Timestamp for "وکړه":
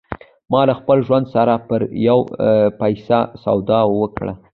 3.99-4.33